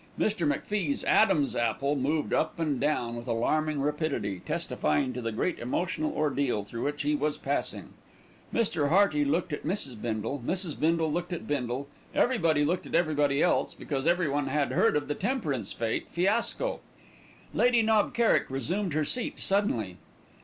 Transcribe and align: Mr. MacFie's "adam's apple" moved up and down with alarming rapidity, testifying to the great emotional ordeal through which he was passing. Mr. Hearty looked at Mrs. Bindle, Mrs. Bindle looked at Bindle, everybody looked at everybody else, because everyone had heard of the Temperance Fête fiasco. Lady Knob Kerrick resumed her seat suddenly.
Mr. 0.17 0.47
MacFie's 0.47 1.03
"adam's 1.03 1.55
apple" 1.55 1.95
moved 1.95 2.33
up 2.33 2.59
and 2.59 2.79
down 2.81 3.15
with 3.15 3.27
alarming 3.27 3.79
rapidity, 3.79 4.41
testifying 4.47 5.13
to 5.13 5.21
the 5.21 5.31
great 5.31 5.59
emotional 5.59 6.11
ordeal 6.13 6.63
through 6.63 6.81
which 6.85 7.03
he 7.03 7.13
was 7.13 7.37
passing. 7.37 7.89
Mr. 8.51 8.89
Hearty 8.89 9.23
looked 9.23 9.53
at 9.53 9.61
Mrs. 9.63 10.01
Bindle, 10.01 10.41
Mrs. 10.43 10.79
Bindle 10.79 11.11
looked 11.11 11.31
at 11.33 11.45
Bindle, 11.45 11.87
everybody 12.15 12.65
looked 12.65 12.87
at 12.87 12.95
everybody 12.95 13.43
else, 13.43 13.75
because 13.75 14.07
everyone 14.07 14.47
had 14.47 14.71
heard 14.71 14.95
of 14.97 15.07
the 15.07 15.13
Temperance 15.13 15.71
Fête 15.71 16.07
fiasco. 16.07 16.79
Lady 17.53 17.83
Knob 17.83 18.15
Kerrick 18.15 18.47
resumed 18.49 18.95
her 18.95 19.05
seat 19.05 19.39
suddenly. 19.39 19.97